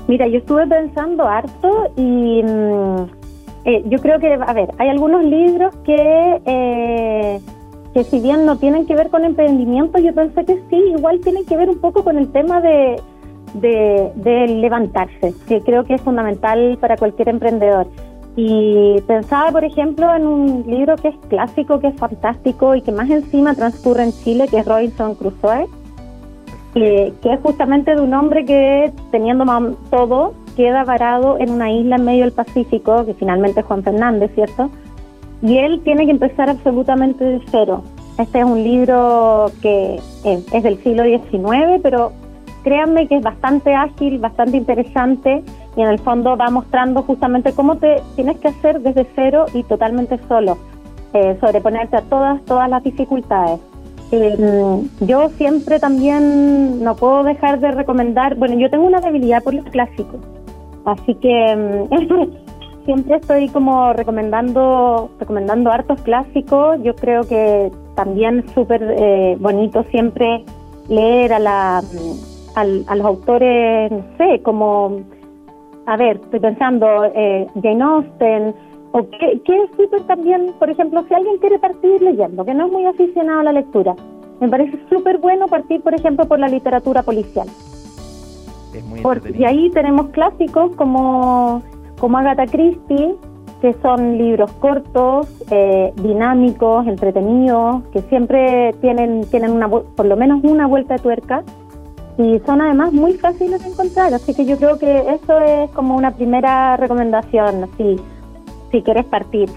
Mira, 0.08 0.28
yo 0.28 0.38
estuve 0.38 0.66
pensando 0.66 1.24
harto 1.24 1.90
y 1.96 2.42
mm, 2.42 3.06
eh, 3.64 3.82
yo 3.86 3.98
creo 3.98 4.20
que, 4.20 4.34
a 4.34 4.52
ver, 4.52 4.70
hay 4.78 4.88
algunos 4.88 5.24
libros 5.24 5.74
que, 5.84 6.40
eh, 6.44 7.40
que 7.92 8.04
si 8.04 8.20
bien 8.20 8.46
no 8.46 8.56
tienen 8.56 8.86
que 8.86 8.94
ver 8.94 9.10
con 9.10 9.24
emprendimiento, 9.24 9.98
yo 9.98 10.14
pensé 10.14 10.44
que 10.44 10.62
sí, 10.70 10.76
igual 10.96 11.20
tienen 11.20 11.44
que 11.44 11.56
ver 11.56 11.68
un 11.68 11.80
poco 11.80 12.04
con 12.04 12.18
el 12.18 12.30
tema 12.30 12.60
de, 12.60 13.00
de, 13.54 14.46
levantarse, 14.46 15.34
que 15.48 15.60
creo 15.62 15.84
que 15.84 15.94
es 15.94 16.00
fundamental 16.02 16.78
para 16.80 16.96
cualquier 16.96 17.28
emprendedor. 17.28 17.88
Y 18.36 19.00
pensaba, 19.08 19.50
por 19.50 19.64
ejemplo, 19.64 20.14
en 20.14 20.26
un 20.26 20.64
libro 20.66 20.94
que 20.96 21.08
es 21.08 21.16
clásico, 21.28 21.80
que 21.80 21.88
es 21.88 21.96
fantástico 21.96 22.76
y 22.76 22.82
que 22.82 22.92
más 22.92 23.10
encima 23.10 23.54
transcurre 23.54 24.04
en 24.04 24.12
Chile, 24.12 24.46
que 24.48 24.58
es 24.58 24.66
Robinson 24.66 25.14
Crusoe 25.14 25.66
que 26.80 27.32
es 27.32 27.40
justamente 27.42 27.94
de 27.94 28.02
un 28.02 28.12
hombre 28.12 28.44
que, 28.44 28.92
teniendo 29.10 29.46
todo, 29.90 30.34
queda 30.56 30.84
varado 30.84 31.38
en 31.38 31.50
una 31.50 31.70
isla 31.70 31.96
en 31.96 32.04
medio 32.04 32.24
del 32.24 32.32
Pacífico, 32.32 33.06
que 33.06 33.14
finalmente 33.14 33.60
es 33.60 33.66
Juan 33.66 33.82
Fernández, 33.82 34.30
¿cierto? 34.34 34.70
Y 35.40 35.56
él 35.56 35.80
tiene 35.84 36.04
que 36.04 36.10
empezar 36.10 36.50
absolutamente 36.50 37.24
de 37.24 37.40
cero. 37.50 37.82
Este 38.18 38.40
es 38.40 38.44
un 38.44 38.62
libro 38.62 39.50
que 39.62 40.00
es 40.24 40.62
del 40.62 40.82
siglo 40.82 41.04
XIX, 41.04 41.80
pero 41.82 42.12
créanme 42.62 43.08
que 43.08 43.16
es 43.16 43.22
bastante 43.22 43.74
ágil, 43.74 44.18
bastante 44.18 44.58
interesante 44.58 45.44
y 45.76 45.80
en 45.80 45.88
el 45.88 45.98
fondo 45.98 46.36
va 46.36 46.50
mostrando 46.50 47.02
justamente 47.02 47.52
cómo 47.52 47.76
te 47.76 48.02
tienes 48.16 48.38
que 48.38 48.48
hacer 48.48 48.80
desde 48.80 49.06
cero 49.14 49.46
y 49.54 49.62
totalmente 49.62 50.18
solo, 50.28 50.58
eh, 51.12 51.36
sobreponerte 51.40 51.96
a 51.96 52.02
todas, 52.02 52.42
todas 52.44 52.68
las 52.68 52.82
dificultades. 52.82 53.60
Eh, 54.12 54.82
yo 55.00 55.30
siempre 55.30 55.80
también 55.80 56.82
no 56.82 56.94
puedo 56.94 57.24
dejar 57.24 57.58
de 57.60 57.72
recomendar, 57.72 58.36
bueno, 58.36 58.56
yo 58.56 58.70
tengo 58.70 58.86
una 58.86 59.00
debilidad 59.00 59.42
por 59.42 59.54
los 59.54 59.64
clásicos, 59.66 60.20
así 60.84 61.14
que 61.16 61.56
mm, 61.56 62.46
siempre 62.86 63.16
estoy 63.16 63.48
como 63.48 63.92
recomendando, 63.92 65.10
recomendando 65.18 65.70
hartos 65.70 66.00
clásicos. 66.02 66.80
Yo 66.82 66.94
creo 66.94 67.24
que 67.24 67.70
también 67.96 68.44
súper 68.54 68.82
eh, 68.96 69.36
bonito 69.40 69.84
siempre 69.90 70.44
leer 70.88 71.32
a, 71.32 71.38
la, 71.40 71.82
mm, 71.82 72.88
a 72.88 72.96
los 72.96 73.06
autores, 73.06 73.90
no 73.90 74.04
sé, 74.16 74.40
como, 74.42 75.00
a 75.86 75.96
ver, 75.96 76.20
estoy 76.22 76.40
pensando, 76.40 76.86
eh, 77.14 77.46
Jane 77.60 77.82
Austen, 77.82 78.54
o 78.96 79.10
que, 79.10 79.42
es 79.46 79.70
súper 79.76 80.04
también, 80.04 80.54
por 80.58 80.70
ejemplo, 80.70 81.04
si 81.06 81.12
alguien 81.12 81.36
quiere 81.36 81.58
partir 81.58 82.00
leyendo, 82.00 82.46
que 82.46 82.54
no 82.54 82.66
es 82.66 82.72
muy 82.72 82.86
aficionado 82.86 83.40
a 83.40 83.42
la 83.42 83.52
lectura, 83.52 83.94
me 84.40 84.48
parece 84.48 84.78
súper 84.88 85.18
bueno 85.18 85.48
partir, 85.48 85.82
por 85.82 85.94
ejemplo, 85.94 86.24
por 86.24 86.38
la 86.38 86.48
literatura 86.48 87.02
policial. 87.02 87.46
Es 88.74 88.84
muy 88.84 89.02
y 89.38 89.44
ahí 89.44 89.70
tenemos 89.70 90.08
clásicos 90.08 90.74
como, 90.76 91.62
como 91.98 92.16
Agatha 92.16 92.46
Christie, 92.46 93.16
que 93.60 93.74
son 93.82 94.16
libros 94.16 94.50
cortos, 94.52 95.28
eh, 95.50 95.92
dinámicos, 95.96 96.86
entretenidos, 96.86 97.82
que 97.92 98.00
siempre 98.02 98.74
tienen, 98.80 99.24
tienen 99.30 99.50
una, 99.50 99.68
por 99.68 100.06
lo 100.06 100.16
menos 100.16 100.42
una 100.42 100.66
vuelta 100.66 100.94
de 100.94 101.02
tuerca 101.02 101.42
y 102.16 102.38
son 102.46 102.62
además 102.62 102.94
muy 102.94 103.12
fáciles 103.14 103.62
de 103.62 103.68
encontrar, 103.68 104.14
así 104.14 104.32
que 104.34 104.46
yo 104.46 104.56
creo 104.56 104.78
que 104.78 105.00
eso 105.10 105.38
es 105.38 105.70
como 105.72 105.96
una 105.96 106.12
primera 106.12 106.78
recomendación, 106.78 107.64
así 107.64 107.96
si 108.70 108.82
quieres 108.82 109.04
partir. 109.06 109.48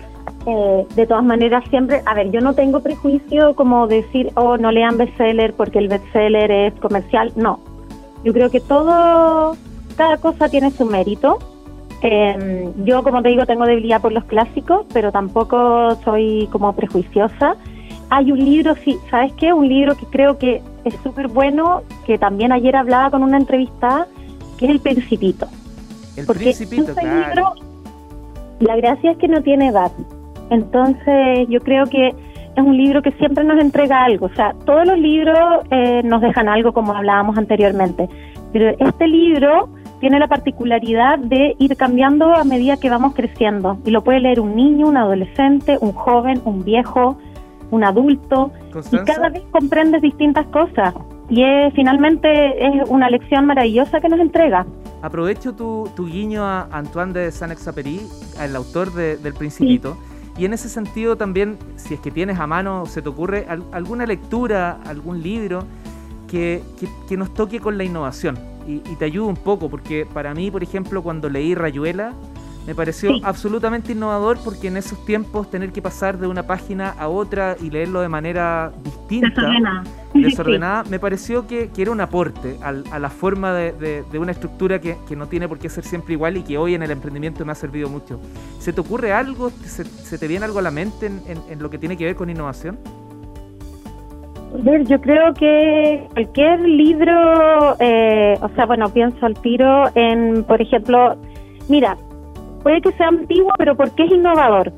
Eh, 0.45 0.87
de 0.95 1.05
todas 1.05 1.23
maneras, 1.23 1.63
siempre, 1.69 2.01
a 2.05 2.13
ver, 2.13 2.31
yo 2.31 2.39
no 2.41 2.53
tengo 2.53 2.79
prejuicio 2.79 3.55
como 3.55 3.87
decir, 3.87 4.31
oh, 4.35 4.57
no 4.57 4.71
lean 4.71 4.97
bestseller 4.97 5.53
porque 5.53 5.79
el 5.79 5.87
bestseller 5.87 6.49
es 6.49 6.73
comercial. 6.79 7.31
No, 7.35 7.59
yo 8.23 8.33
creo 8.33 8.49
que 8.49 8.59
todo, 8.59 9.55
cada 9.95 10.17
cosa 10.17 10.49
tiene 10.49 10.71
su 10.71 10.85
mérito. 10.85 11.39
Em, 12.01 12.85
yo, 12.85 13.03
como 13.03 13.21
te 13.21 13.29
digo, 13.29 13.45
tengo 13.45 13.65
debilidad 13.65 14.01
por 14.01 14.11
los 14.11 14.23
clásicos, 14.25 14.85
pero 14.93 15.11
tampoco 15.11 15.95
soy 16.03 16.47
como 16.51 16.73
prejuiciosa. 16.73 17.55
Hay 18.09 18.31
un 18.31 18.39
libro, 18.39 18.75
sí, 18.83 18.97
¿sabes 19.09 19.33
qué? 19.33 19.53
Un 19.53 19.67
libro 19.67 19.95
que 19.95 20.05
creo 20.05 20.37
que 20.37 20.61
es 20.85 20.95
súper 21.03 21.27
bueno, 21.27 21.81
que 22.05 22.17
también 22.17 22.51
ayer 22.51 22.75
hablaba 22.75 23.11
con 23.11 23.23
una 23.23 23.37
entrevista, 23.37 24.07
que 24.57 24.65
es 24.65 24.71
El 24.71 24.79
Principito. 24.79 25.47
El 26.15 26.25
Principito, 26.25 26.93
claro. 26.95 27.53
La 28.59 28.75
gracia 28.75 29.11
es 29.11 29.17
que 29.17 29.27
no 29.27 29.41
tiene 29.41 29.67
edad. 29.67 29.91
Entonces 30.49 31.47
yo 31.49 31.59
creo 31.61 31.85
que 31.85 32.09
es 32.09 32.63
un 32.63 32.75
libro 32.75 33.01
que 33.01 33.11
siempre 33.13 33.43
nos 33.43 33.59
entrega 33.61 34.03
algo. 34.03 34.25
O 34.27 34.33
sea, 34.35 34.53
todos 34.65 34.85
los 34.85 34.97
libros 34.97 35.37
eh, 35.71 36.01
nos 36.03 36.21
dejan 36.21 36.49
algo 36.49 36.73
como 36.73 36.93
hablábamos 36.93 37.37
anteriormente. 37.37 38.09
Pero 38.51 38.69
este 38.79 39.07
libro 39.07 39.69
tiene 39.99 40.19
la 40.19 40.27
particularidad 40.27 41.19
de 41.19 41.55
ir 41.59 41.75
cambiando 41.75 42.33
a 42.33 42.43
medida 42.43 42.77
que 42.77 42.89
vamos 42.89 43.13
creciendo. 43.13 43.77
Y 43.85 43.91
lo 43.91 44.03
puede 44.03 44.19
leer 44.19 44.39
un 44.39 44.55
niño, 44.55 44.87
un 44.87 44.97
adolescente, 44.97 45.77
un 45.79 45.93
joven, 45.93 46.41
un 46.45 46.63
viejo, 46.63 47.17
un 47.71 47.83
adulto. 47.83 48.51
Y 48.91 48.97
cada 49.05 49.29
vez 49.29 49.43
comprendes 49.51 50.01
distintas 50.01 50.47
cosas. 50.47 50.93
Y 51.29 51.43
es, 51.43 51.73
finalmente 51.75 52.65
es 52.65 52.89
una 52.89 53.09
lección 53.09 53.45
maravillosa 53.45 53.99
que 53.99 54.09
nos 54.09 54.19
entrega. 54.19 54.65
Aprovecho 55.01 55.53
tu, 55.53 55.89
guiño 55.97 56.43
a 56.43 56.67
Antoine 56.71 57.13
de 57.13 57.31
Saint-Exupéry, 57.31 58.01
el 58.41 58.55
autor 58.55 58.91
del 58.93 59.33
Principito. 59.33 59.97
Y 60.37 60.45
en 60.45 60.53
ese 60.53 60.69
sentido 60.69 61.15
también, 61.15 61.57
si 61.75 61.93
es 61.95 61.99
que 61.99 62.11
tienes 62.11 62.39
a 62.39 62.47
mano, 62.47 62.85
se 62.85 63.01
te 63.01 63.09
ocurre 63.09 63.45
alguna 63.71 64.05
lectura, 64.05 64.79
algún 64.85 65.21
libro 65.21 65.63
que, 66.27 66.63
nos 67.11 67.33
toque 67.33 67.59
con 67.59 67.77
la 67.77 67.83
innovación 67.83 68.37
y, 68.67 68.75
y, 68.89 68.95
te 68.97 69.05
ayude 69.05 69.27
un 69.27 69.35
poco, 69.35 69.69
porque 69.69 70.05
para 70.05 70.33
mí, 70.33 70.51
por 70.51 70.63
ejemplo, 70.63 71.01
cuando 71.01 71.29
leí 71.29 71.55
Rayuela, 71.55 72.13
me 72.69 72.75
pareció 72.75 73.13
absolutamente 73.23 73.93
innovador 73.93 74.37
porque 74.45 74.67
en 74.67 74.77
esos 74.77 75.03
tiempos 75.03 75.49
tener 75.49 75.71
que 75.71 75.81
pasar 75.81 76.19
de 76.19 76.27
una 76.27 76.43
página 76.43 76.91
a 76.91 77.07
otra 77.07 77.55
y 77.59 77.71
leerlo 77.71 77.99
de 77.99 78.09
manera 78.09 78.71
distinta, 78.83 79.81
desordenada, 80.13 80.83
me 80.91 80.99
pareció 80.99 81.47
que, 81.47 81.71
era 81.75 81.89
un 81.89 81.99
aporte 81.99 82.57
a 82.61 82.99
la 82.99 83.09
forma 83.09 83.55
de, 83.55 84.03
una 84.13 84.31
estructura 84.31 84.79
que, 84.79 84.95
no 85.17 85.25
tiene 85.25 85.47
por 85.47 85.57
qué 85.57 85.67
ser 85.67 85.83
siempre 85.83 86.13
igual 86.13 86.37
y 86.37 86.43
que 86.43 86.59
hoy 86.59 86.75
en 86.75 86.83
el 86.83 86.91
emprendimiento 86.91 87.43
me 87.43 87.53
ha 87.53 87.55
servido 87.55 87.89
mucho. 87.89 88.19
¿Se 88.59 88.71
te 88.71 88.81
ocurre 88.81 89.13
algo, 89.13 89.49
se, 89.49 90.19
te 90.19 90.27
viene 90.27 90.45
algo 90.45 90.59
a 90.59 90.61
la 90.61 90.69
mente 90.69 91.07
en, 91.07 91.59
lo 91.59 91.71
que 91.71 91.79
tiene 91.79 91.97
que 91.97 92.05
ver 92.05 92.15
con 92.15 92.29
innovación? 92.29 92.77
Yo 94.85 95.01
creo 95.01 95.33
que 95.33 96.07
cualquier 96.13 96.59
libro, 96.59 97.75
eh, 97.79 98.37
o 98.39 98.49
sea, 98.49 98.67
bueno, 98.67 98.89
pienso 98.89 99.25
al 99.25 99.33
tiro 99.41 99.85
en, 99.95 100.43
por 100.43 100.61
ejemplo, 100.61 101.17
mira, 101.67 101.97
puede 102.59 102.81
que 102.81 102.91
sea 102.93 103.07
antiguo, 103.07 103.51
pero 103.57 103.75
porque 103.75 104.03
es 104.03 104.11
innovador. 104.11 104.71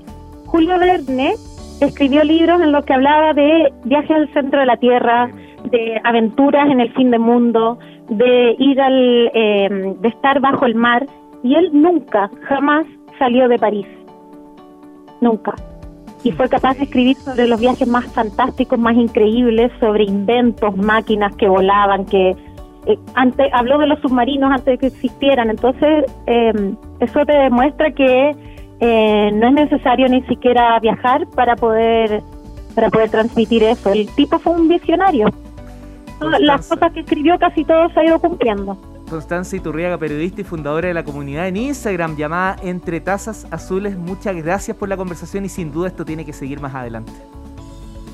Julio 0.46 0.78
Verne 0.80 1.34
escribió 1.80 2.24
libros 2.24 2.62
en 2.62 2.72
los 2.72 2.86
que 2.86 2.94
hablaba 2.94 3.34
de 3.34 3.74
viajes 3.86 4.12
al 4.12 4.34
centro 4.34 4.60
de 4.60 4.66
la 4.66 4.78
Tierra, 4.78 5.30
de 5.72 6.00
aventuras 6.04 6.70
en 6.70 6.80
el 6.80 6.92
fin 6.94 7.12
del 7.12 7.22
mundo, 7.22 7.80
de 8.10 8.56
ir 8.60 8.82
al, 8.82 9.32
em, 9.34 9.96
de 10.02 10.08
estar 10.10 10.40
bajo 10.40 10.66
el 10.66 10.76
mar, 10.76 11.06
y 11.44 11.56
él 11.56 11.70
nunca, 11.74 12.30
jamás 12.48 12.86
salió 13.18 13.48
de 13.48 13.58
París, 13.58 13.88
nunca. 15.22 15.56
Y 16.24 16.32
fue 16.32 16.50
capaz 16.50 16.78
de 16.78 16.84
escribir 16.84 17.16
sobre 17.18 17.48
los 17.48 17.60
viajes 17.60 17.88
más 17.88 18.06
fantásticos, 18.14 18.78
más 18.78 18.96
increíbles, 18.96 19.72
sobre 19.80 20.04
inventos, 20.04 20.76
máquinas 20.78 21.36
que 21.36 21.48
volaban, 21.48 22.06
que 22.06 22.36
eh, 22.86 22.98
antes 23.16 23.52
habló 23.54 23.80
de 23.80 23.88
los 23.88 24.00
submarinos 24.02 24.52
antes 24.52 24.66
de 24.66 24.78
que 24.78 24.88
existieran. 24.88 25.50
Entonces, 25.50 26.06
eh, 26.28 26.74
eso 27.02 27.26
te 27.26 27.34
demuestra 27.34 27.92
que 27.92 28.36
eh, 28.80 29.32
no 29.34 29.48
es 29.48 29.54
necesario 29.54 30.08
ni 30.08 30.22
siquiera 30.24 30.80
viajar 30.80 31.28
para 31.36 31.56
poder 31.56 32.22
para 32.76 32.90
poder 32.90 33.10
transmitir 33.10 33.64
eso. 33.64 33.92
El 33.92 34.08
tipo 34.16 34.40
fue 34.40 34.54
un 34.54 34.68
visionario. 34.68 35.28
Las 36.40 36.68
cosas 36.68 36.94
que 36.94 37.02
escribió 37.02 37.38
casi 37.38 37.66
todo 37.66 37.90
se 37.90 38.00
ha 38.00 38.06
ido 38.06 38.20
cumpliendo. 38.20 38.78
Constanza 39.10 39.58
Iturriaga, 39.58 39.98
periodista 39.98 40.40
y 40.40 40.44
fundadora 40.46 40.88
de 40.88 40.94
la 40.94 41.04
comunidad 41.04 41.48
en 41.48 41.58
Instagram 41.58 42.16
llamada 42.16 42.56
Entre 42.64 43.02
Tazas 43.02 43.46
Azules. 43.52 43.98
Muchas 43.98 44.36
gracias 44.38 44.78
por 44.78 44.88
la 44.88 44.96
conversación 44.96 45.44
y 45.44 45.50
sin 45.50 45.74
duda 45.74 45.90
esto 45.90 46.06
tiene 46.06 46.24
que 46.24 46.32
seguir 46.32 46.62
más 46.62 46.74
adelante. 46.74 47.12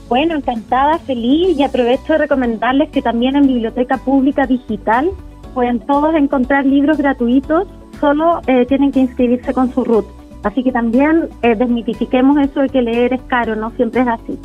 Bueno, 0.09 0.35
encantada, 0.35 0.97
feliz 0.99 1.57
y 1.57 1.63
aprovecho 1.63 2.13
de 2.13 2.19
recomendarles 2.19 2.89
que 2.89 3.01
también 3.01 3.35
en 3.35 3.45
Biblioteca 3.45 3.97
Pública 3.97 4.47
Digital 4.47 5.11
pueden 5.53 5.79
todos 5.81 6.15
encontrar 6.15 6.65
libros 6.65 6.97
gratuitos, 6.97 7.67
solo 7.99 8.41
eh, 8.47 8.65
tienen 8.65 8.91
que 8.91 8.99
inscribirse 8.99 9.53
con 9.53 9.71
su 9.73 9.83
RUT. 9.83 10.05
Así 10.43 10.63
que 10.63 10.71
también 10.71 11.29
eh, 11.41 11.55
desmitifiquemos 11.55 12.37
eso 12.39 12.61
de 12.61 12.69
que 12.69 12.81
leer 12.81 13.13
es 13.13 13.21
caro, 13.23 13.55
no 13.55 13.71
siempre 13.71 14.01
es 14.01 14.07
así. 14.07 14.39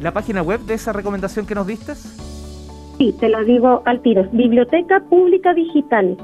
¿La 0.00 0.12
página 0.12 0.42
web 0.42 0.60
de 0.60 0.74
esa 0.74 0.92
recomendación 0.92 1.46
que 1.46 1.54
nos 1.54 1.66
diste? 1.66 1.94
Sí, 1.94 3.14
te 3.18 3.28
lo 3.28 3.44
digo 3.44 3.82
al 3.84 4.00
tiro. 4.00 4.26
Biblioteca 4.32 5.00
Pública 5.08 5.54
Digital. 5.54 6.16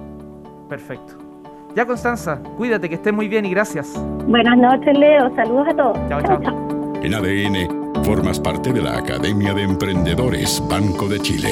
Perfecto. 0.69 1.14
Ya, 1.75 1.87
Constanza, 1.87 2.43
cuídate, 2.57 2.88
que 2.88 2.97
estés 2.97 3.12
muy 3.12 3.28
bien 3.28 3.47
y 3.47 3.50
gracias. 3.50 3.93
Buenas 4.26 4.59
noches, 4.59 4.99
Leo. 4.99 5.35
Saludos 5.37 5.69
a 5.69 5.76
todos. 5.76 5.99
Chao, 6.09 6.23
chao. 6.23 6.93
En 7.02 7.14
ADN, 7.14 8.05
formas 8.05 8.40
parte 8.40 8.73
de 8.73 8.83
la 8.83 8.99
Academia 8.99 9.55
de 9.55 9.62
Emprendedores 9.62 10.61
Banco 10.69 11.07
de 11.07 11.21
Chile. 11.21 11.50